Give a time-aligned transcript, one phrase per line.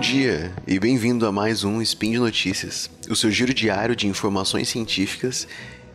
[0.00, 4.70] dia e bem-vindo a mais um Spin de Notícias, o seu giro diário de informações
[4.70, 5.46] científicas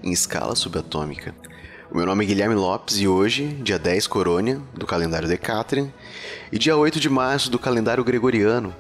[0.04, 1.34] em escala subatômica.
[1.90, 5.92] O meu nome é Guilherme Lopes e hoje, dia 10 Corônia, do calendário Decatrian,
[6.52, 8.76] e dia 8 de março do calendário Gregoriano,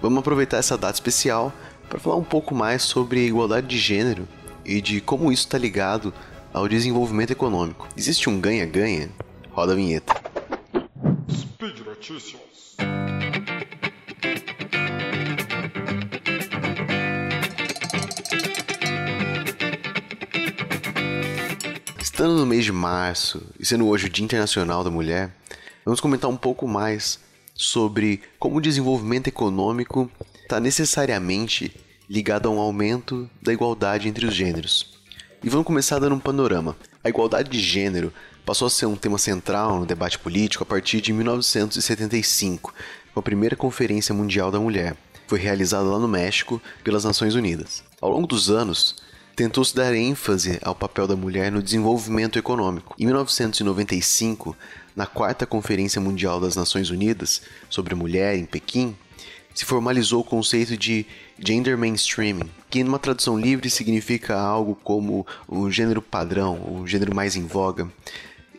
[0.00, 1.52] vamos aproveitar essa data especial
[1.88, 4.28] para falar um pouco mais sobre igualdade de gênero
[4.64, 6.14] e de como isso está ligado
[6.52, 7.88] ao desenvolvimento econômico.
[7.96, 9.10] Existe um ganha-ganha?
[9.50, 10.14] Roda a vinheta.
[11.28, 12.51] Speed Notícias.
[22.12, 25.34] Estando no mês de março e sendo hoje o Dia Internacional da Mulher,
[25.82, 27.18] vamos comentar um pouco mais
[27.54, 30.10] sobre como o desenvolvimento econômico
[30.42, 31.74] está necessariamente
[32.10, 34.92] ligado a um aumento da igualdade entre os gêneros.
[35.42, 36.76] E vamos começar dando um panorama.
[37.02, 38.12] A igualdade de gênero
[38.44, 42.74] passou a ser um tema central no debate político a partir de 1975,
[43.14, 44.98] com a primeira Conferência Mundial da Mulher.
[45.26, 47.82] Foi realizada lá no México pelas Nações Unidas.
[48.02, 48.96] Ao longo dos anos,
[49.34, 52.94] tentou-se dar ênfase ao papel da mulher no desenvolvimento econômico.
[52.98, 54.56] Em 1995,
[54.94, 58.96] na quarta Conferência Mundial das Nações Unidas sobre Mulher em Pequim,
[59.54, 61.06] se formalizou o conceito de
[61.38, 67.36] gender mainstreaming, que numa tradução livre significa algo como o gênero padrão, o gênero mais
[67.36, 67.90] em voga.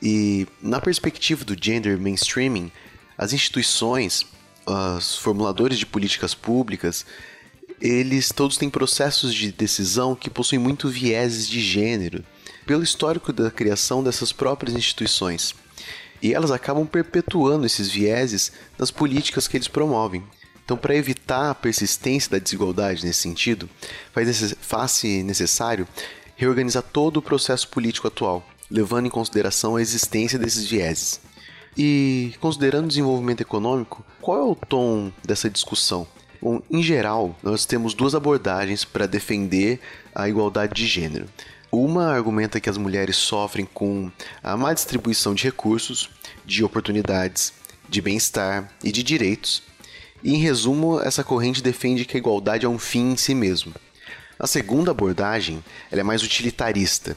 [0.02, 2.72] E na perspectiva do gender mainstreaming,
[3.18, 4.26] as instituições,
[4.66, 7.06] os formuladores de políticas públicas,
[7.84, 12.24] eles todos têm processos de decisão que possuem muito vieses de gênero,
[12.66, 15.54] pelo histórico da criação dessas próprias instituições.
[16.22, 20.24] E elas acabam perpetuando esses vieses nas políticas que eles promovem.
[20.64, 23.70] Então, para evitar a persistência da desigualdade nesse sentido,
[24.62, 25.86] faz-se necessário
[26.38, 31.20] reorganizar todo o processo político atual, levando em consideração a existência desses vieses.
[31.78, 36.08] E, considerando o desenvolvimento econômico, qual é o tom dessa discussão?
[36.44, 39.80] Bom, em geral, nós temos duas abordagens para defender
[40.14, 41.30] a igualdade de gênero.
[41.72, 44.12] Uma argumenta que as mulheres sofrem com
[44.44, 46.10] a má distribuição de recursos,
[46.46, 47.54] de oportunidades,
[47.88, 49.64] de bem-estar e de direitos,
[50.22, 53.74] e, em resumo, essa corrente defende que a igualdade é um fim em si mesmo.
[54.38, 57.16] A segunda abordagem ela é mais utilitarista.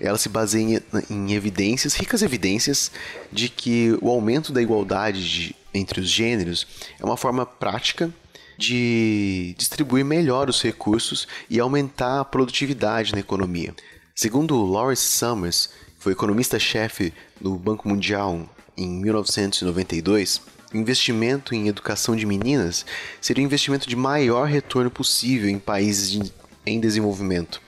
[0.00, 2.90] Ela se baseia em, evidências, ricas evidências,
[3.30, 6.66] de que o aumento da igualdade de, entre os gêneros
[6.98, 8.12] é uma forma prática
[8.56, 13.74] de distribuir melhor os recursos e aumentar a produtividade na economia.
[14.14, 15.66] Segundo Lawrence Summers,
[15.96, 20.40] que foi economista-chefe do Banco Mundial em 1992,
[20.72, 22.84] o investimento em educação de meninas
[23.20, 26.32] seria o investimento de maior retorno possível em países de,
[26.66, 27.60] em desenvolvimento,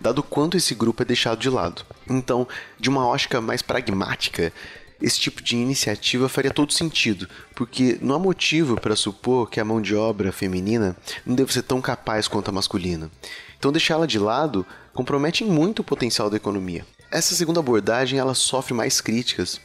[0.00, 1.84] dado quanto esse grupo é deixado de lado.
[2.08, 2.48] Então,
[2.78, 4.52] de uma ótica mais pragmática,
[5.00, 9.64] esse tipo de iniciativa faria todo sentido, porque não há motivo para supor que a
[9.64, 13.10] mão de obra feminina não deve ser tão capaz quanto a masculina.
[13.58, 16.84] Então, deixá-la de lado compromete muito o potencial da economia.
[17.10, 19.60] Essa segunda abordagem ela sofre mais críticas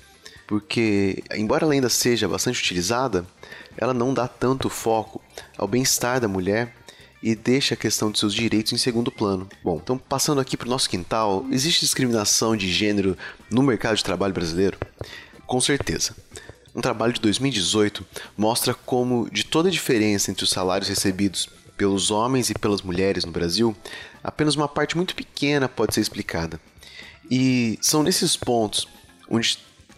[0.47, 3.25] porque, embora ela ainda seja bastante utilizada,
[3.77, 5.21] ela não dá tanto foco
[5.57, 6.73] ao bem-estar da mulher
[7.21, 9.49] e deixa a questão de seus direitos em segundo plano.
[9.63, 13.17] Bom, então passando aqui para o nosso quintal, existe discriminação de gênero
[13.49, 14.77] no mercado de trabalho brasileiro?
[15.45, 16.15] Com certeza.
[16.75, 18.05] Um trabalho de 2018
[18.37, 23.25] mostra como, de toda a diferença entre os salários recebidos pelos homens e pelas mulheres
[23.25, 23.75] no Brasil,
[24.23, 26.59] apenas uma parte muito pequena pode ser explicada.
[27.29, 28.87] E são nesses pontos
[29.29, 29.57] onde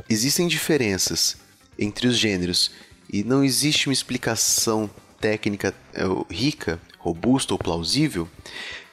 [0.09, 1.37] existem diferenças
[1.77, 2.71] entre os gêneros
[3.11, 8.27] e não existe uma explicação técnica é, rica, robusta ou plausível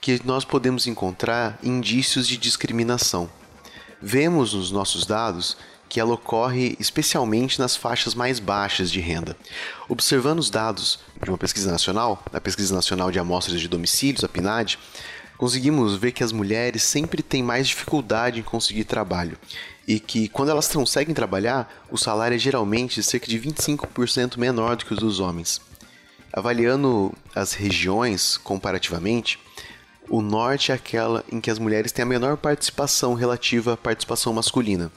[0.01, 3.29] que nós podemos encontrar indícios de discriminação.
[4.01, 5.57] Vemos nos nossos dados
[5.89, 9.37] que ela ocorre especialmente nas faixas mais baixas de renda.
[9.89, 14.29] Observando os dados de uma pesquisa nacional, a Pesquisa Nacional de Amostras de Domicílios, a
[14.29, 14.79] PNAD,
[15.37, 19.39] conseguimos ver que as mulheres sempre têm mais dificuldade em conseguir trabalho
[19.87, 24.85] e que quando elas conseguem trabalhar, o salário é geralmente cerca de 25% menor do
[24.85, 25.61] que o dos homens.
[26.33, 29.39] Avaliando as regiões comparativamente,
[30.09, 34.33] o norte é aquela em que as mulheres têm a menor participação relativa à participação
[34.33, 34.91] masculina.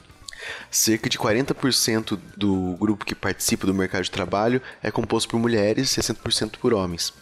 [0.70, 5.96] Cerca de 40% do grupo que participa do mercado de trabalho é composto por mulheres
[5.96, 7.12] e 60% por homens.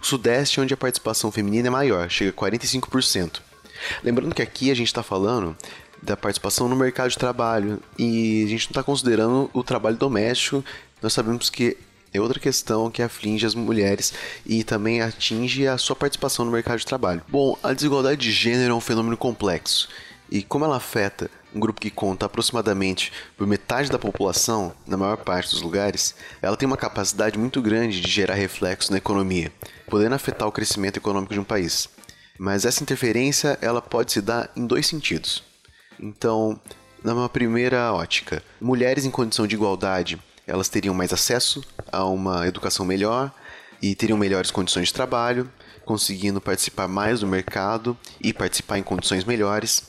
[0.00, 3.40] O Sudeste, onde a participação feminina é maior, chega a 45%.
[4.02, 5.56] Lembrando que aqui a gente está falando
[6.02, 10.64] da participação no mercado de trabalho e a gente não está considerando o trabalho doméstico.
[11.00, 11.76] Nós sabemos que
[12.12, 14.12] é outra questão que aflige as mulheres
[14.46, 17.22] e também atinge a sua participação no mercado de trabalho.
[17.28, 19.88] Bom, a desigualdade de gênero é um fenômeno complexo
[20.30, 25.16] e como ela afeta um grupo que conta aproximadamente por metade da população, na maior
[25.18, 29.52] parte dos lugares, ela tem uma capacidade muito grande de gerar reflexos na economia,
[29.86, 31.88] podendo afetar o crescimento econômico de um país.
[32.38, 35.44] Mas essa interferência ela pode se dar em dois sentidos.
[36.00, 36.58] Então,
[37.02, 41.62] numa primeira ótica, mulheres em condição de igualdade, elas teriam mais acesso
[41.92, 43.32] a uma educação melhor
[43.80, 45.50] e teriam melhores condições de trabalho,
[45.84, 49.84] conseguindo participar mais do mercado e participar em condições melhores.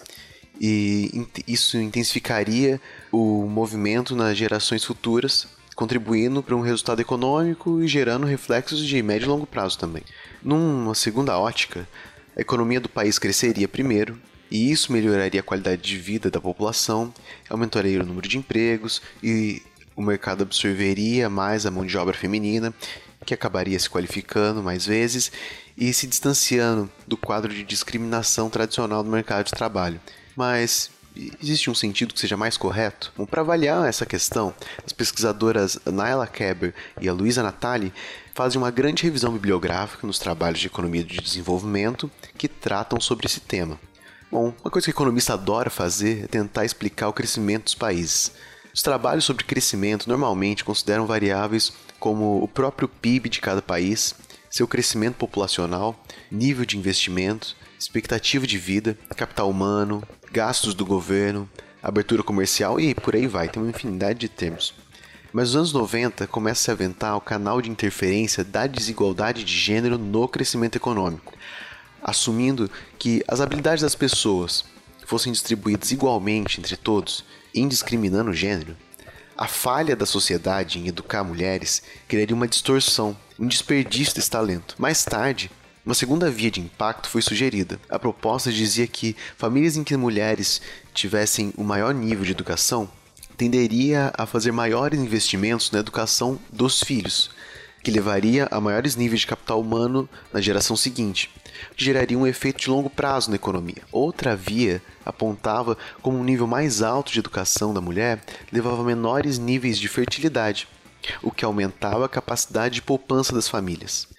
[0.59, 2.79] E isso intensificaria
[3.11, 9.25] o movimento nas gerações futuras, contribuindo para um resultado econômico e gerando reflexos de médio
[9.25, 10.03] e longo prazo também.
[10.41, 11.87] Numa segunda ótica,
[12.35, 14.17] a economia do país cresceria primeiro,
[14.49, 17.13] e isso melhoraria a qualidade de vida da população,
[17.49, 19.61] aumentaria o número de empregos e
[19.95, 22.73] o mercado absorveria mais a mão de obra feminina,
[23.25, 25.31] que acabaria se qualificando mais vezes
[25.77, 29.99] e se distanciando do quadro de discriminação tradicional do mercado de trabalho.
[30.35, 30.89] Mas
[31.41, 33.13] existe um sentido que seja mais correto?
[33.15, 34.53] Bom, para avaliar essa questão,
[34.85, 37.93] as pesquisadoras Naila Keber e a Luisa Natali
[38.33, 43.39] fazem uma grande revisão bibliográfica nos trabalhos de economia de desenvolvimento que tratam sobre esse
[43.39, 43.79] tema.
[44.29, 48.33] Bom, uma coisa que o economista adora fazer é tentar explicar o crescimento dos países.
[48.73, 54.13] Os trabalhos sobre crescimento normalmente consideram variáveis como o próprio PIB de cada país,
[54.49, 55.97] seu crescimento populacional,
[56.29, 57.55] nível de investimento,
[57.85, 61.49] expectativa de vida, capital humano, gastos do governo,
[61.81, 64.73] abertura comercial e por aí vai, tem uma infinidade de termos.
[65.31, 69.55] Mas nos anos 90 começa a se aventar o canal de interferência da desigualdade de
[69.55, 71.33] gênero no crescimento econômico,
[72.01, 74.65] assumindo que as habilidades das pessoas
[75.05, 77.23] fossem distribuídas igualmente entre todos
[77.53, 78.75] indiscriminando o gênero,
[79.37, 84.75] a falha da sociedade em educar mulheres criaria uma distorção, um desperdício desse talento.
[84.77, 85.51] Mais tarde,
[85.85, 87.79] uma segunda via de impacto foi sugerida.
[87.87, 90.59] A proposta dizia que famílias em que mulheres
[90.95, 92.89] tivessem o um maior nível de educação
[93.37, 97.29] tenderia a fazer maiores investimentos na educação dos filhos,
[97.83, 101.29] que levaria a maiores níveis de capital humano na geração seguinte,
[101.77, 103.83] que geraria um efeito de longo prazo na economia.
[103.91, 109.37] Outra via apontava como um nível mais alto de educação da mulher levava a menores
[109.37, 110.67] níveis de fertilidade,
[111.21, 114.14] o que aumentava a capacidade de poupança das famílias.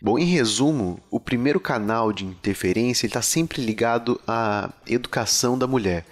[0.00, 6.04] Bom, em resumo, o primeiro canal de interferência está sempre ligado à educação da mulher,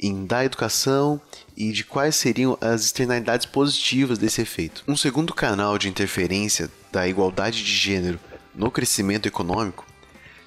[0.00, 1.20] em dar educação
[1.56, 4.84] e de quais seriam as externalidades positivas desse efeito.
[4.86, 8.18] Um segundo canal de interferência da igualdade de gênero
[8.54, 9.86] no crescimento econômico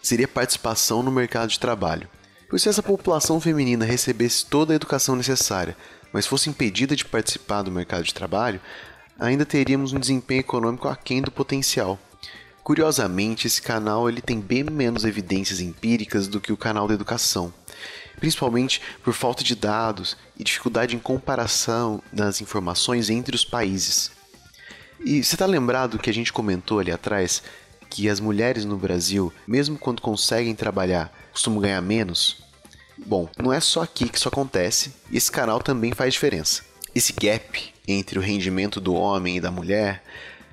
[0.01, 2.07] seria a participação no mercado de trabalho.
[2.49, 5.75] Pois se essa população feminina recebesse toda a educação necessária,
[6.13, 8.61] mas fosse impedida de participar do mercado de trabalho,
[9.19, 11.99] ainda teríamos um desempenho econômico aquém do potencial.
[12.65, 17.53] Curiosamente, esse canal ele tem bem menos evidências empíricas do que o canal da educação
[18.19, 24.11] principalmente por falta de dados e dificuldade em comparação das informações entre os países.
[25.03, 27.43] E você está lembrado que a gente comentou ali atrás
[27.89, 32.37] que as mulheres no Brasil, mesmo quando conseguem trabalhar, costumam ganhar menos?
[32.97, 36.63] Bom, não é só aqui que isso acontece, e esse canal também faz diferença.
[36.93, 40.01] Esse gap entre o rendimento do homem e da mulher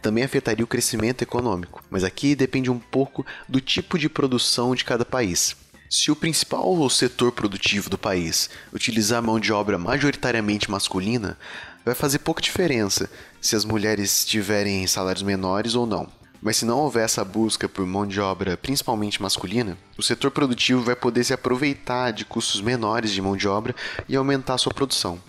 [0.02, 4.84] também afetaria o crescimento econômico, mas aqui depende um pouco do tipo de produção de
[4.84, 5.56] cada país.
[5.88, 11.38] Se o principal setor produtivo do país utilizar mão de obra majoritariamente masculina,
[11.84, 13.08] vai fazer pouca diferença
[13.40, 16.08] se as mulheres tiverem salários menores ou não.
[16.40, 20.82] Mas se não houver essa busca por mão de obra principalmente masculina, o setor produtivo
[20.82, 23.74] vai poder se aproveitar de custos menores de mão de obra
[24.08, 25.20] e aumentar sua produção.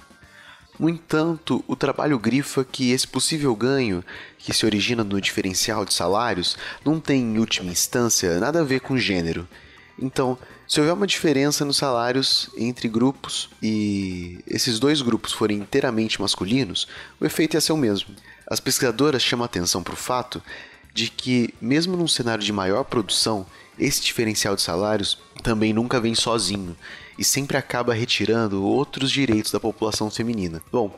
[0.79, 4.03] No entanto, o trabalho grifa que esse possível ganho,
[4.39, 8.79] que se origina no diferencial de salários, não tem, em última instância, nada a ver
[8.81, 9.47] com gênero.
[9.99, 10.37] Então,
[10.67, 16.87] se houver uma diferença nos salários entre grupos e esses dois grupos forem inteiramente masculinos,
[17.19, 18.15] o efeito ia ser o mesmo.
[18.47, 20.41] As pesquisadoras chamam atenção para o fato
[20.91, 23.45] de que, mesmo num cenário de maior produção,
[23.77, 26.75] esse diferencial de salários também nunca vem sozinho
[27.17, 30.61] e sempre acaba retirando outros direitos da população feminina.
[30.71, 30.95] Bom,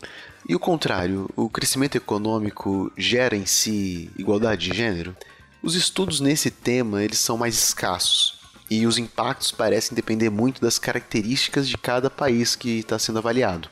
[0.47, 5.15] e o contrário, o crescimento econômico gera em si igualdade de gênero?
[5.61, 8.35] Os estudos nesse tema eles são mais escassos
[8.69, 13.69] e os impactos parecem depender muito das características de cada país que está sendo avaliado.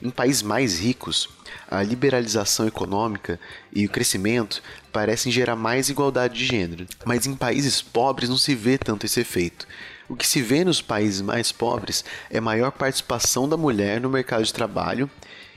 [0.00, 1.28] Em países mais ricos,
[1.70, 3.40] a liberalização econômica
[3.72, 8.54] e o crescimento parecem gerar mais igualdade de gênero, mas em países pobres não se
[8.54, 9.66] vê tanto esse efeito.
[10.08, 14.44] O que se vê nos países mais pobres é maior participação da mulher no mercado
[14.44, 15.10] de trabalho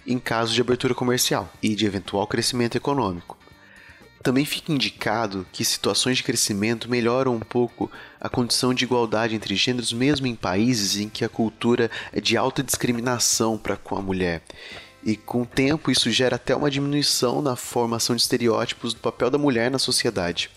[0.06, 3.38] em casos de abertura comercial e de eventual crescimento econômico.
[4.24, 9.56] Também fica indicado que situações de crescimento melhoram um pouco a condição de igualdade entre
[9.56, 14.01] gêneros, mesmo em países em que a cultura é de alta discriminação para com a
[14.01, 14.42] mulher.
[15.04, 19.30] E com o tempo, isso gera até uma diminuição na formação de estereótipos do papel
[19.30, 20.50] da mulher na sociedade.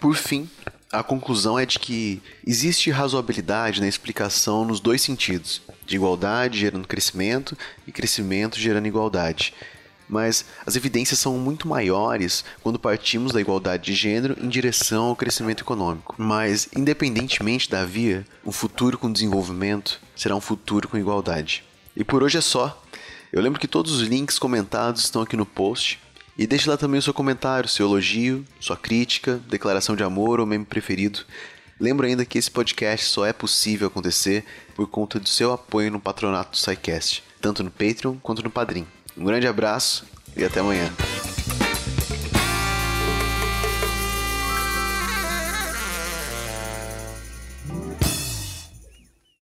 [0.00, 0.48] Por fim,
[0.92, 6.88] a conclusão é de que existe razoabilidade na explicação nos dois sentidos, de igualdade gerando
[6.88, 9.52] crescimento e crescimento gerando igualdade
[10.08, 15.16] mas as evidências são muito maiores quando partimos da igualdade de gênero em direção ao
[15.16, 16.14] crescimento econômico.
[16.16, 21.62] Mas, independentemente da via, um futuro com desenvolvimento será um futuro com igualdade.
[21.94, 22.82] E por hoje é só.
[23.30, 26.00] Eu lembro que todos os links comentados estão aqui no post.
[26.38, 30.46] E deixe lá também o seu comentário, seu elogio, sua crítica, declaração de amor ou
[30.46, 31.20] meme preferido.
[31.80, 34.44] Lembro ainda que esse podcast só é possível acontecer
[34.76, 38.86] por conta do seu apoio no patronato do SciCast, tanto no Patreon quanto no Padrim.
[39.16, 40.92] Um grande abraço e até amanhã.